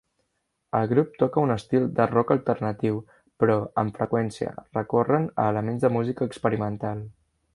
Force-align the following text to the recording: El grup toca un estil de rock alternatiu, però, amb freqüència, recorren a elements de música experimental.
El 0.77 0.85
grup 0.91 1.11
toca 1.23 1.41
un 1.47 1.51
estil 1.55 1.83
de 1.99 2.07
rock 2.11 2.33
alternatiu, 2.35 2.97
però, 3.43 3.59
amb 3.83 3.99
freqüència, 4.01 4.55
recorren 4.81 5.31
a 5.43 5.47
elements 5.53 5.85
de 5.87 5.95
música 5.99 6.31
experimental. 6.33 7.07